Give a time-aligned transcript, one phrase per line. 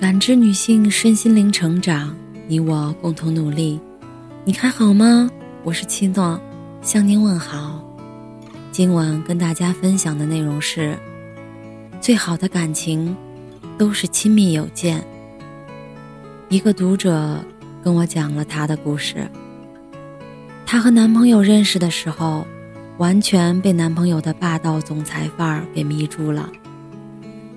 [0.00, 2.14] 感知女性身心灵成长，
[2.46, 3.80] 你我共同努力。
[4.44, 5.28] 你还好吗？
[5.64, 6.40] 我是七诺，
[6.80, 7.82] 向您问好。
[8.70, 10.96] 今晚跟大家分享的内容是：
[12.00, 13.16] 最好的感情
[13.76, 15.04] 都是亲密有间。
[16.48, 17.44] 一个读者
[17.82, 19.28] 跟我讲了她的故事。
[20.64, 22.46] 她和男朋友认识的时候，
[22.98, 26.48] 完全被男朋友的霸道总裁范儿给迷住了。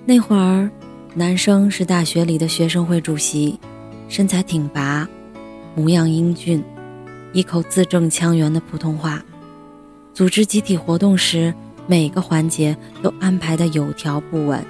[0.04, 0.68] 那会儿。
[1.14, 3.60] 男生是大学里的学生会主席，
[4.08, 5.06] 身材挺拔，
[5.74, 6.64] 模样英俊，
[7.34, 9.22] 一口字正腔圆的普通话。
[10.14, 11.52] 组织集体活动时，
[11.86, 14.64] 每个环节都安排的有条不紊，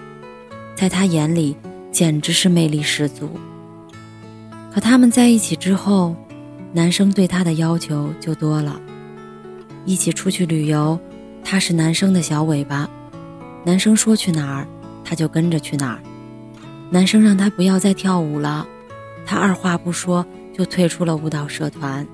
[0.74, 1.56] 在他眼里
[1.92, 3.30] 简直是魅力十足。
[4.74, 6.16] 可他们在一起之后，
[6.72, 8.80] 男生对她的要求就多了。
[9.84, 10.98] 一起出去旅游，
[11.44, 12.90] 他是男生的小尾巴，
[13.64, 14.66] 男生说去哪儿，
[15.04, 16.00] 他就跟着去哪儿。
[16.92, 18.66] 男生让她不要再跳舞了，
[19.24, 22.06] 她二话不说就退出了舞蹈社团。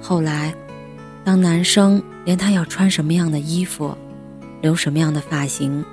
[0.00, 0.54] 后来，
[1.24, 3.98] 当男生连她要穿什么样的衣服、
[4.60, 5.84] 留什么样的发型、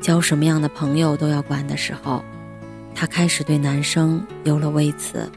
[0.00, 2.20] 交什么样的朋友都要管的时候，
[2.96, 5.30] 她开始对男生有了微词。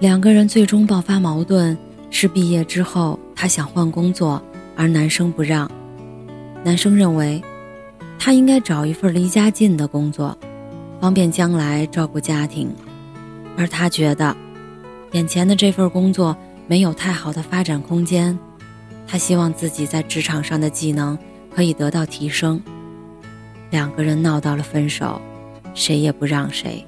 [0.00, 1.78] 两个人最终爆发矛盾
[2.10, 4.42] 是毕业之后，她想换工作，
[4.74, 5.70] 而男生不让。
[6.64, 7.40] 男生认为，
[8.18, 10.36] 她应该找一份离家近的工作。
[11.02, 12.72] 方便将来照顾家庭，
[13.56, 14.36] 而他觉得，
[15.10, 16.36] 眼前的这份工作
[16.68, 18.38] 没有太好的发展空间，
[19.04, 21.18] 他希望自己在职场上的技能
[21.52, 22.62] 可以得到提升。
[23.70, 25.20] 两个人闹到了分手，
[25.74, 26.86] 谁也不让谁。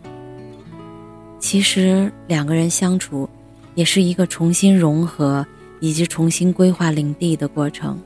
[1.41, 3.29] 其实两个人相处，
[3.75, 5.45] 也是一个重新融合
[5.81, 8.01] 以及重新规划领地的过程。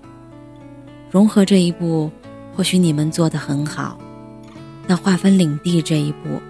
[1.11, 2.11] 融合这一步，
[2.56, 3.98] 或许你们做得很好。
[4.91, 6.41] 那划分领地这一步，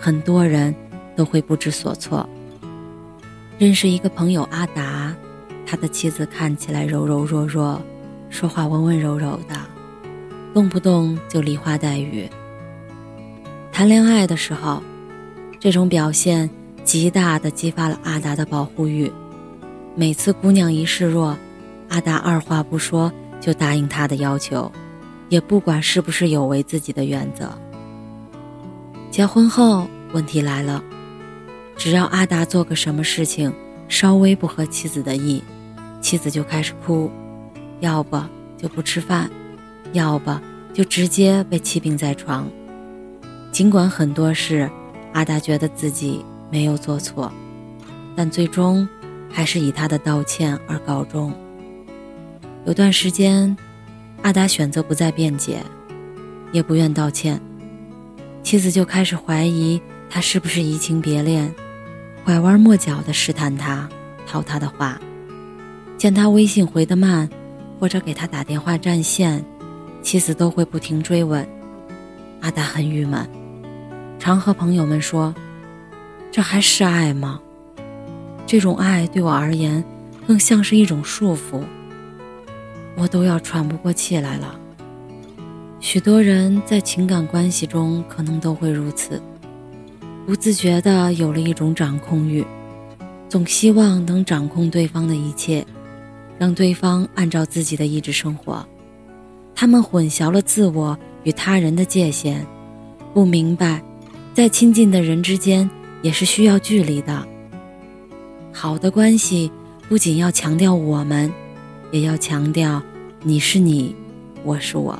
[0.00, 0.74] 很多人
[1.14, 2.28] 都会不知所措。
[3.58, 5.14] 认识一个朋友阿达，
[5.64, 7.80] 他的妻子看起来柔柔弱弱，
[8.28, 9.54] 说话温温柔柔的，
[10.52, 12.28] 动不动就梨花带雨。
[13.70, 14.82] 谈恋爱的时候，
[15.60, 16.50] 这种表现
[16.82, 19.10] 极大的激发了阿达的保护欲。
[19.94, 21.38] 每次姑娘一示弱，
[21.88, 24.70] 阿达二话不说就答应她的要求，
[25.28, 27.48] 也不管是不是有违自己的原则。
[29.16, 30.84] 结婚后，问题来了。
[31.74, 33.50] 只要阿达做个什么事情
[33.88, 35.42] 稍微不合妻子的意，
[36.02, 37.10] 妻子就开始哭，
[37.80, 38.22] 要不
[38.58, 39.30] 就不吃饭，
[39.94, 40.38] 要不
[40.74, 42.46] 就直接被气病在床。
[43.50, 44.70] 尽管很多事
[45.14, 47.32] 阿达觉得自己没有做错，
[48.14, 48.86] 但最终
[49.32, 51.32] 还是以他的道歉而告终。
[52.66, 53.56] 有段时间，
[54.20, 55.62] 阿达选择不再辩解，
[56.52, 57.40] 也不愿道歉。
[58.46, 61.52] 妻子就开始怀疑他是不是移情别恋，
[62.24, 63.88] 拐弯抹角地试探他，
[64.24, 65.00] 套他的话。
[65.98, 67.28] 见他微信回得慢，
[67.80, 69.44] 或者给他打电话占线，
[70.00, 71.44] 妻子都会不停追问。
[72.40, 73.28] 阿达很郁闷，
[74.16, 75.34] 常和朋友们说
[76.30, 77.40] ：“这还是爱吗？
[78.46, 79.82] 这种爱对我而言，
[80.24, 81.64] 更像是一种束缚。
[82.96, 84.56] 我都要喘不过气来了。”
[85.86, 89.22] 许多人在情感关系中可能都会如此，
[90.26, 92.44] 不自觉地有了一种掌控欲，
[93.28, 95.64] 总希望能掌控对方的一切，
[96.40, 98.66] 让对方按照自己的意志生活。
[99.54, 102.44] 他们混淆了自我与他人的界限，
[103.14, 103.80] 不明白，
[104.34, 105.70] 在亲近的人之间
[106.02, 107.24] 也是需要距离的。
[108.52, 109.48] 好的关系
[109.88, 111.32] 不仅要强调我们，
[111.92, 112.82] 也要强调
[113.22, 113.94] 你是你，
[114.42, 114.98] 我是我。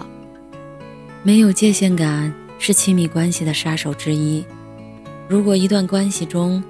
[1.26, 4.44] 没有界限感是亲密关系的杀手之一。
[5.26, 6.62] 如果一段关系中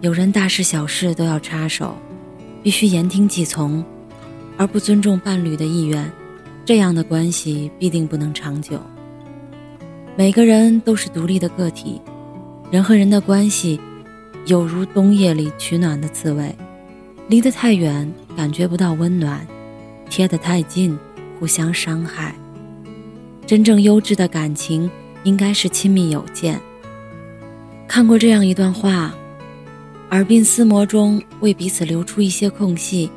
[0.00, 1.98] 有人大事小事都要插手，
[2.62, 3.84] 必须言听计从，
[4.56, 6.08] 而不尊重伴侣的意愿，
[6.64, 8.80] 这样的关系必定不能长久。
[10.16, 12.00] 每个人都是独立的个体，
[12.70, 13.80] 人和人的关系
[14.46, 16.54] 有如冬夜里取暖的刺猬，
[17.26, 19.44] 离得太远感觉不到温暖，
[20.08, 20.96] 贴得太近
[21.40, 22.32] 互相伤害。
[23.48, 24.90] 真正优质的感情
[25.24, 26.60] 应该是亲密有间。
[27.88, 29.14] 看过这样一段话：
[30.10, 33.10] 耳鬓厮磨中为彼此留出一些空隙，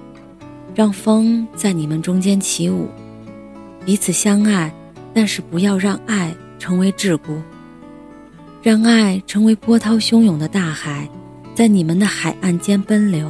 [0.74, 2.88] 让风在你们中间起舞，
[3.86, 4.74] 彼此相爱，
[5.14, 7.42] 但是不要让爱成为桎梏，
[8.64, 11.10] 让爱成为波涛汹涌的大海，
[11.54, 13.30] 在你们的海岸间奔流。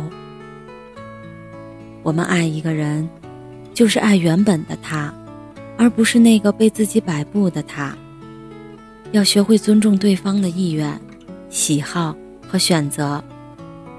[2.03, 3.09] 我们爱一个人，
[3.73, 5.11] 就是爱原本的他。
[5.81, 7.97] 而不是那个被自己摆布的他。
[9.13, 11.01] 要学会尊重对方的意愿、
[11.49, 12.15] 喜好
[12.47, 13.21] 和选择，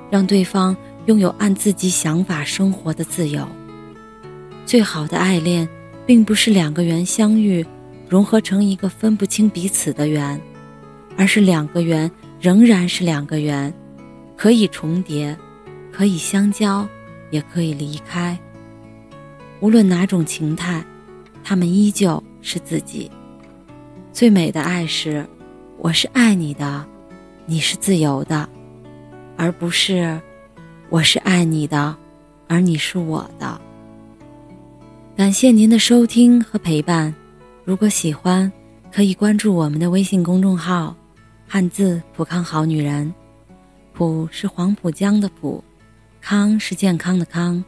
[0.08, 0.76] 让对方
[1.06, 3.44] 拥有按自己想法生活的自由。
[4.64, 5.68] 最好的爱恋，
[6.06, 7.66] 并不是两个圆相遇，
[8.08, 10.40] 融合成一个分不清彼此的圆，
[11.16, 12.08] 而是两个圆
[12.40, 13.74] 仍然是两个圆，
[14.36, 15.36] 可以重叠，
[15.90, 16.86] 可以相交，
[17.32, 18.38] 也可以离开。
[19.58, 20.84] 无论哪种情态，
[21.44, 23.10] 他们依旧是自己。
[24.12, 25.26] 最美的爱是，
[25.78, 26.86] 我是爱你的，
[27.46, 28.48] 你是自由的，
[29.36, 30.20] 而不是
[30.88, 31.96] 我是爱你的，
[32.46, 33.60] 而你是我的。
[35.16, 37.14] 感谢您的收听和陪伴，
[37.64, 38.50] 如果喜欢，
[38.90, 40.94] 可以关注我们的微信公众号
[41.48, 43.12] “汉字浦康好女人”，
[43.92, 45.62] 浦是黄浦江的浦，
[46.20, 47.62] 康是健康的康。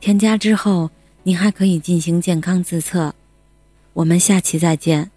[0.00, 0.90] 添加之后，
[1.24, 3.14] 你还可以进行健康自测。
[3.92, 5.11] 我们下期再见。